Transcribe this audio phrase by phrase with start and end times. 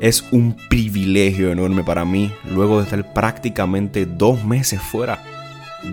[0.00, 5.22] Es un privilegio enorme para mí, luego de estar prácticamente dos meses fuera,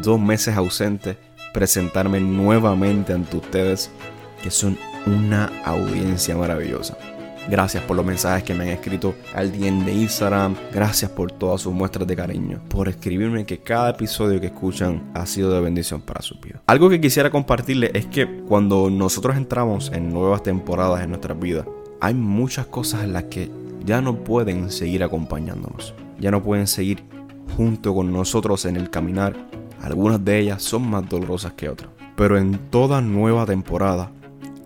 [0.02, 1.18] dos meses ausente,
[1.54, 3.92] presentarme nuevamente ante ustedes,
[4.42, 6.98] que son una audiencia maravillosa.
[7.48, 10.56] Gracias por los mensajes que me han escrito al DM de Instagram.
[10.74, 12.60] Gracias por todas sus muestras de cariño.
[12.70, 16.62] Por escribirme que cada episodio que escuchan ha sido de bendición para su vida.
[16.66, 21.68] Algo que quisiera compartirles es que cuando nosotros entramos en nuevas temporadas en nuestras vidas,
[22.02, 23.52] hay muchas cosas en las que
[23.86, 25.94] ya no pueden seguir acompañándonos.
[26.20, 27.04] Ya no pueden seguir
[27.56, 29.36] junto con nosotros en el caminar.
[29.82, 31.92] Algunas de ellas son más dolorosas que otras.
[32.16, 34.12] Pero en toda nueva temporada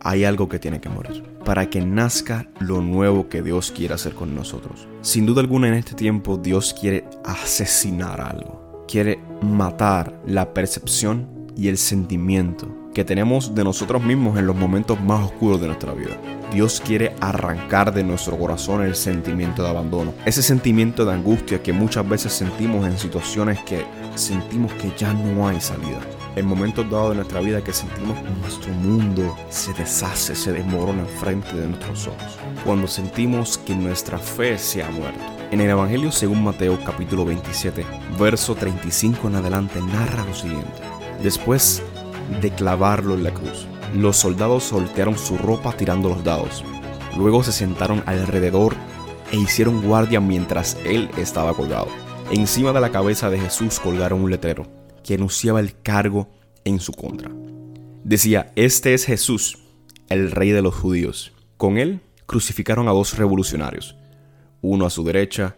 [0.02, 4.14] hay algo que tiene que morir para que nazca lo nuevo que Dios quiere hacer
[4.14, 4.88] con nosotros.
[5.02, 8.86] Sin duda alguna en este tiempo Dios quiere asesinar algo.
[8.88, 15.00] Quiere matar la percepción y el sentimiento que tenemos de nosotros mismos en los momentos
[15.00, 16.18] más oscuros de nuestra vida.
[16.52, 21.72] Dios quiere arrancar de nuestro corazón el sentimiento de abandono, ese sentimiento de angustia que
[21.72, 26.02] muchas veces sentimos en situaciones que sentimos que ya no hay salida.
[26.36, 31.04] En momentos dados de nuestra vida que sentimos que nuestro mundo se deshace, se desmorona
[31.04, 32.38] enfrente de nuestros ojos.
[32.66, 35.22] Cuando sentimos que nuestra fe se ha muerto.
[35.52, 37.86] En el Evangelio según Mateo capítulo 27,
[38.20, 40.82] verso 35 en adelante narra lo siguiente.
[41.24, 41.82] Después
[42.42, 46.64] de clavarlo en la cruz, los soldados soltearon su ropa tirando los dados.
[47.18, 48.76] Luego se sentaron alrededor
[49.32, 51.88] e hicieron guardia mientras él estaba colgado.
[52.32, 54.68] Encima de la cabeza de Jesús colgaron un letrero
[55.04, 56.30] que anunciaba el cargo
[56.64, 57.32] en su contra.
[58.04, 59.60] Decía, este es Jesús,
[60.10, 61.34] el rey de los judíos.
[61.58, 63.96] Con él crucificaron a dos revolucionarios,
[64.62, 65.58] uno a su derecha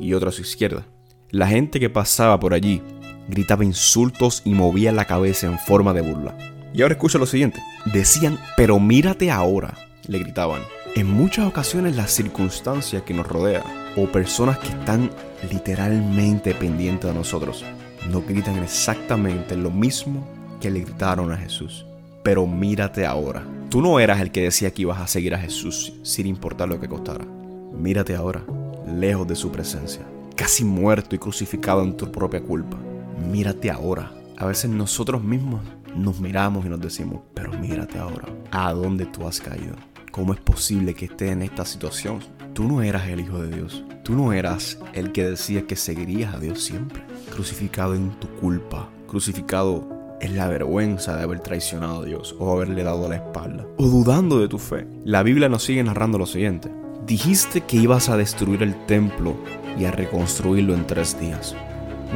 [0.00, 0.86] y otro a su izquierda.
[1.30, 2.82] La gente que pasaba por allí
[3.28, 6.36] gritaba insultos y movía la cabeza en forma de burla.
[6.72, 7.60] Y ahora escucha lo siguiente.
[7.86, 9.74] Decían, pero mírate ahora,
[10.06, 10.62] le gritaban.
[10.94, 13.62] En muchas ocasiones las circunstancias que nos rodean
[13.96, 15.10] o personas que están
[15.50, 17.64] literalmente pendientes de nosotros
[18.10, 20.26] nos gritan exactamente lo mismo
[20.60, 21.86] que le gritaron a Jesús.
[22.22, 23.42] Pero mírate ahora.
[23.68, 26.80] Tú no eras el que decía que ibas a seguir a Jesús sin importar lo
[26.80, 27.24] que costara.
[27.72, 28.42] Mírate ahora,
[28.86, 30.02] lejos de su presencia,
[30.34, 32.78] casi muerto y crucificado en tu propia culpa.
[33.16, 34.12] Mírate ahora.
[34.36, 35.62] A veces nosotros mismos
[35.96, 39.74] nos miramos y nos decimos, pero mírate ahora, ¿a dónde tú has caído?
[40.12, 42.20] ¿Cómo es posible que estés en esta situación?
[42.54, 43.84] Tú no eras el Hijo de Dios.
[44.02, 47.02] Tú no eras el que decía que seguirías a Dios siempre.
[47.30, 48.88] Crucificado en tu culpa.
[49.06, 49.86] Crucificado
[50.22, 53.66] en la vergüenza de haber traicionado a Dios o haberle dado la espalda.
[53.76, 54.86] O dudando de tu fe.
[55.04, 56.70] La Biblia nos sigue narrando lo siguiente.
[57.06, 59.36] Dijiste que ibas a destruir el templo
[59.78, 61.54] y a reconstruirlo en tres días.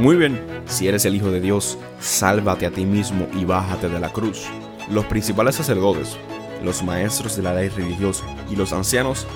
[0.00, 4.00] Muy bien, si eres el Hijo de Dios, sálvate a ti mismo y bájate de
[4.00, 4.46] la cruz.
[4.88, 6.16] Los principales sacerdotes,
[6.64, 9.26] los maestros de la ley religiosa y los ancianos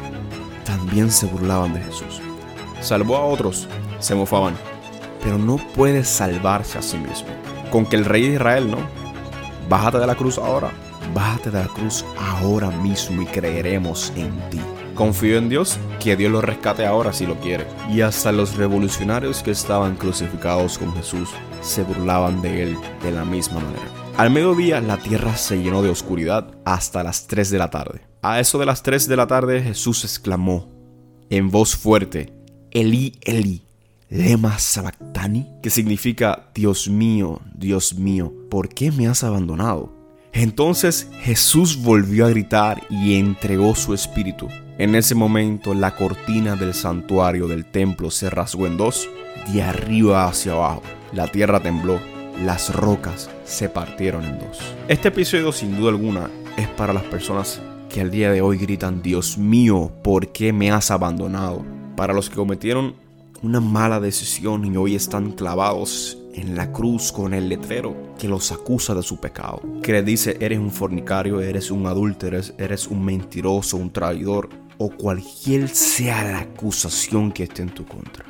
[0.64, 2.22] también se burlaban de Jesús.
[2.80, 4.54] Salvó a otros, se mofaban,
[5.22, 7.28] pero no puede salvarse a sí mismo.
[7.70, 8.78] Con que el rey de Israel, ¿no?
[9.68, 10.70] Bájate de la cruz ahora,
[11.12, 14.60] bájate de la cruz ahora mismo y creeremos en ti.
[14.94, 17.66] Confío en Dios que Dios lo rescate ahora si lo quiere.
[17.90, 21.30] Y hasta los revolucionarios que estaban crucificados con Jesús
[21.62, 23.88] se burlaban de él de la misma manera.
[24.16, 28.02] Al mediodía la tierra se llenó de oscuridad hasta las 3 de la tarde.
[28.22, 30.68] A eso de las 3 de la tarde Jesús exclamó
[31.30, 32.32] en voz fuerte,
[32.70, 33.62] Eli, Eli,
[34.08, 39.92] lema sabactani, que significa Dios mío, Dios mío, ¿por qué me has abandonado?
[40.32, 44.48] Entonces Jesús volvió a gritar y entregó su espíritu.
[44.76, 49.08] En ese momento la cortina del santuario del templo se rasgó en dos,
[49.52, 50.82] de arriba hacia abajo.
[51.12, 52.00] La tierra tembló,
[52.44, 54.58] las rocas se partieron en dos.
[54.88, 59.00] Este episodio sin duda alguna es para las personas que al día de hoy gritan,
[59.00, 61.64] Dios mío, ¿por qué me has abandonado?
[61.94, 62.96] Para los que cometieron
[63.42, 68.50] una mala decisión y hoy están clavados en la cruz con el letrero que los
[68.50, 69.62] acusa de su pecado.
[69.84, 74.48] Que le dice, eres un fornicario, eres un adúltero, eres un mentiroso, un traidor
[74.78, 78.24] o cualquier sea la acusación que esté en tu contra.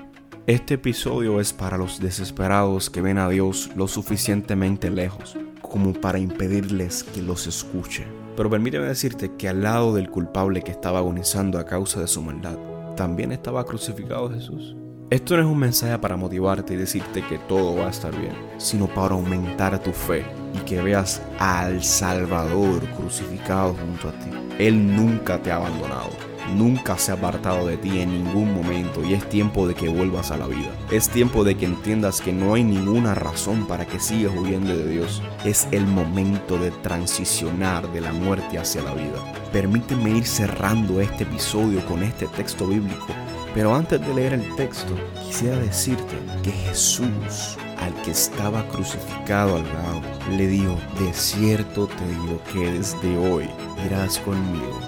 [0.46, 6.18] Este episodio es para los desesperados que ven a Dios lo suficientemente lejos como para
[6.18, 8.06] impedirles que los escuche.
[8.36, 12.20] Pero permíteme decirte que al lado del culpable que estaba agonizando a causa de su
[12.20, 12.58] maldad,
[12.94, 14.76] también estaba crucificado Jesús.
[15.10, 18.34] Esto no es un mensaje para motivarte y decirte que todo va a estar bien,
[18.58, 20.24] sino para aumentar tu fe
[20.54, 24.30] y que veas al Salvador crucificado junto a ti.
[24.58, 26.33] Él nunca te ha abandonado.
[26.54, 30.30] Nunca se ha apartado de ti en ningún momento y es tiempo de que vuelvas
[30.30, 30.70] a la vida.
[30.90, 34.88] Es tiempo de que entiendas que no hay ninguna razón para que sigas huyendo de
[34.88, 35.22] Dios.
[35.44, 39.22] Es el momento de transicionar de la muerte hacia la vida.
[39.52, 43.06] Permíteme ir cerrando este episodio con este texto bíblico
[43.54, 44.94] pero antes de leer el texto,
[45.24, 50.02] quisiera decirte que Jesús, al que estaba crucificado al lado,
[50.36, 53.48] le dijo, de cierto te digo que desde hoy
[53.86, 54.80] irás conmigo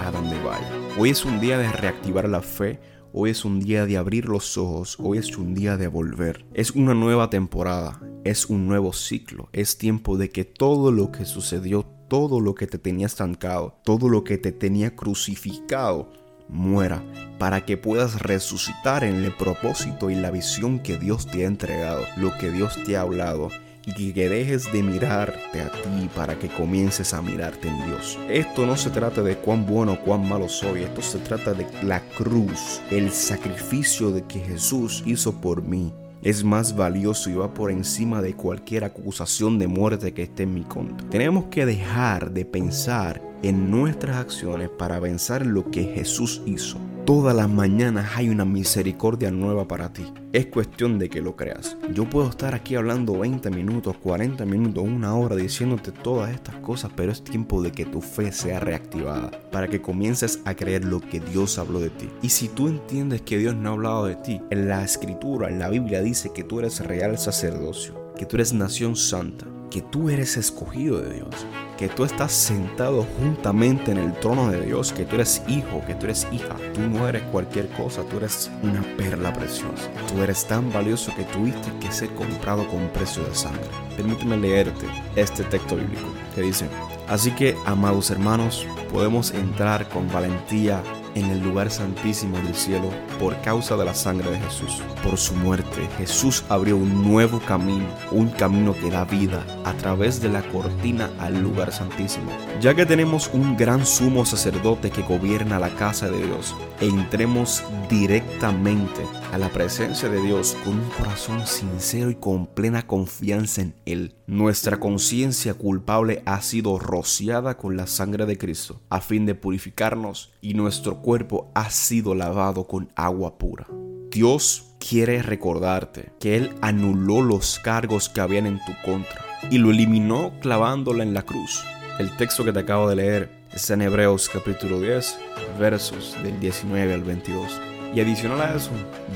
[0.00, 0.81] a donde vaya.
[0.98, 2.78] Hoy es un día de reactivar la fe,
[3.14, 6.46] Hoy es un día de abrir los ojos, hoy es un día de volver.
[6.54, 11.26] Es una nueva temporada, es un nuevo ciclo, es tiempo de que todo lo que
[11.26, 16.10] sucedió, todo lo que te tenía estancado, todo lo que te tenía crucificado,
[16.48, 17.04] muera,
[17.38, 22.06] para que puedas resucitar en el propósito y la visión que Dios te ha entregado,
[22.16, 23.50] lo que Dios te ha hablado,
[23.86, 28.18] y que dejes de mirarte a ti para que comiences a mirarte en Dios.
[28.28, 31.66] Esto no se trata de cuán bueno o cuán malo soy, esto se trata de
[31.82, 35.92] la cruz, el sacrificio de que Jesús hizo por mí.
[36.22, 40.54] Es más valioso y va por encima de cualquier acusación de muerte que esté en
[40.54, 41.08] mi contra.
[41.10, 46.78] Tenemos que dejar de pensar en nuestras acciones para pensar en lo que Jesús hizo.
[47.04, 50.04] Todas las mañanas hay una misericordia nueva para ti.
[50.32, 51.76] Es cuestión de que lo creas.
[51.92, 56.92] Yo puedo estar aquí hablando 20 minutos, 40 minutos, una hora diciéndote todas estas cosas,
[56.94, 61.00] pero es tiempo de que tu fe sea reactivada para que comiences a creer lo
[61.00, 62.08] que Dios habló de ti.
[62.22, 65.58] Y si tú entiendes que Dios no ha hablado de ti, en la escritura, en
[65.58, 70.10] la Biblia dice que tú eres real sacerdocio, que tú eres nación santa, que tú
[70.10, 71.30] eres escogido de Dios,
[71.78, 75.94] que tú estás sentado juntamente en el trono de Dios, que tú eres hijo, que
[75.94, 76.56] tú eres hija.
[76.74, 79.88] Tú no eres cualquier cosa, tú eres una perla preciosa.
[80.08, 83.64] Tú eres tan valioso que tuviste que ser comprado con precio de sangre.
[83.96, 84.86] Permíteme leerte
[85.16, 86.66] este texto bíblico que dice,
[87.08, 90.82] así que, amados hermanos, podemos entrar con valentía
[91.14, 94.82] en el lugar santísimo del cielo por causa de la sangre de Jesús.
[95.02, 100.20] Por su muerte, Jesús abrió un nuevo camino, un camino que da vida a través
[100.20, 102.30] de la cortina al lugar santísimo.
[102.60, 109.02] Ya que tenemos un gran sumo sacerdote que gobierna la casa de Dios, entremos directamente
[109.32, 114.14] a la presencia de Dios con un corazón sincero y con plena confianza en Él.
[114.26, 120.34] Nuestra conciencia culpable ha sido rociada con la sangre de Cristo a fin de purificarnos
[120.42, 123.66] y nuestro cuerpo ha sido lavado con agua pura.
[124.10, 129.70] Dios quiere recordarte que Él anuló los cargos que habían en tu contra y lo
[129.70, 131.64] eliminó clavándola en la cruz.
[131.98, 135.18] El texto que te acabo de leer está en Hebreos capítulo 10,
[135.58, 137.72] versos del 19 al 22.
[137.94, 138.70] Y adicional a eso,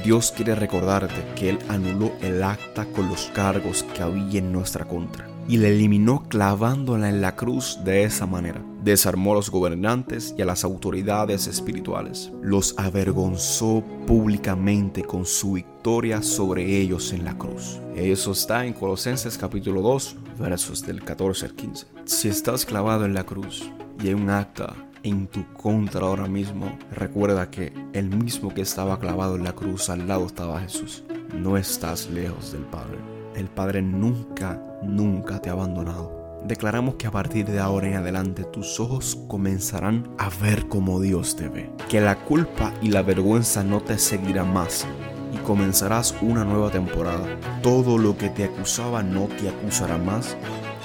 [0.05, 4.85] Dios quiere recordarte que Él anuló el acta con los cargos que había en nuestra
[4.85, 8.63] contra y la eliminó clavándola en la cruz de esa manera.
[8.83, 12.33] Desarmó a los gobernantes y a las autoridades espirituales.
[12.43, 17.81] Los avergonzó públicamente con su victoria sobre ellos en la cruz.
[17.95, 21.87] Eso está en Colosenses capítulo 2, versos del 14 al 15.
[22.05, 23.71] Si estás clavado en la cruz
[24.03, 24.75] y hay un acta
[25.07, 29.89] en tu contra ahora mismo, recuerda que el mismo que estaba clavado en la cruz
[29.89, 31.05] al lado estaba Jesús.
[31.33, 32.99] No estás lejos del Padre.
[33.37, 36.43] El Padre nunca, nunca te ha abandonado.
[36.45, 41.37] Declaramos que a partir de ahora en adelante tus ojos comenzarán a ver como Dios
[41.37, 41.71] te ve.
[41.89, 44.87] Que la culpa y la vergüenza no te seguirán más
[45.33, 47.27] y comenzarás una nueva temporada.
[47.63, 50.37] Todo lo que te acusaba no te acusará más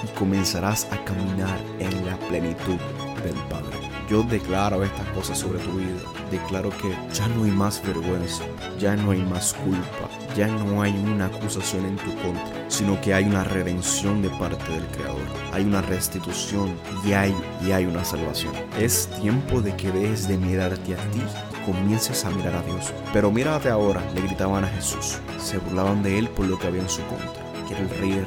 [0.04, 2.78] y comenzarás a caminar en la plenitud
[3.24, 3.91] del Padre.
[4.08, 6.00] Yo declaro estas cosas sobre tu vida.
[6.30, 8.44] Declaro que ya no hay más vergüenza,
[8.78, 13.14] ya no hay más culpa, ya no hay una acusación en tu contra, sino que
[13.14, 15.20] hay una redención de parte del Creador.
[15.52, 16.74] Hay una restitución
[17.04, 17.34] y hay,
[17.66, 18.52] y hay una salvación.
[18.78, 21.22] Es tiempo de que dejes de mirarte a ti
[21.66, 22.92] comiences a mirar a Dios.
[23.12, 25.18] Pero mírate ahora, le gritaban a Jesús.
[25.38, 27.41] Se burlaban de él por lo que había en su contra
[27.78, 28.26] el.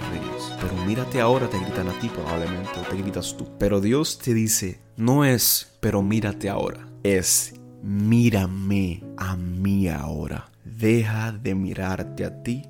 [0.61, 3.47] Pero mírate ahora, te gritan a ti probablemente, te gritas tú.
[3.57, 6.87] Pero Dios te dice, no es, pero mírate ahora.
[7.03, 10.49] Es, mírame a mí ahora.
[10.63, 12.63] Deja de mirarte a ti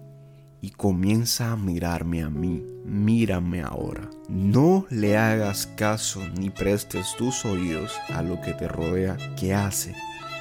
[0.62, 2.64] y comienza a mirarme a mí.
[2.84, 4.10] Mírame ahora.
[4.30, 9.96] No le hagas caso ni prestes tus oídos a lo que te rodea que hace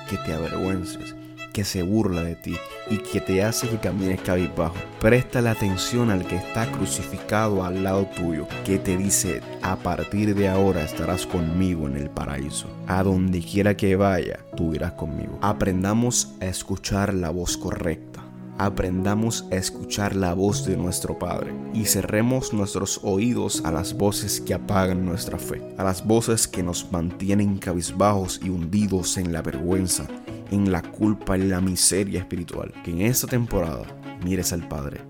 [0.09, 1.15] que te avergüences
[1.55, 2.57] que se burla de ti
[2.91, 4.75] y que te hace que camines cabizbajo.
[5.01, 10.35] Presta la atención al que está crucificado al lado tuyo, que te dice, a partir
[10.35, 12.69] de ahora estarás conmigo en el paraíso.
[12.89, 15.39] A donde quiera que vaya, tú irás conmigo.
[15.41, 18.25] Aprendamos a escuchar la voz correcta
[18.59, 24.41] aprendamos a escuchar la voz de nuestro Padre y cerremos nuestros oídos a las voces
[24.41, 29.43] que apagan nuestra fe, a las voces que nos mantienen cabizbajos y hundidos en la
[29.43, 30.07] vergüenza,
[30.55, 32.73] en la culpa, en la miseria espiritual.
[32.85, 33.85] Que en esta temporada
[34.23, 35.01] mires al Padre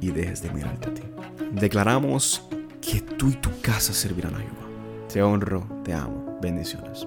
[0.00, 1.02] y dejes de mirarte a ti.
[1.52, 2.42] Declaramos
[2.80, 4.68] que tú y tu casa servirán a Jehová.
[5.12, 6.38] Te honro, te amo.
[6.42, 7.06] Bendiciones.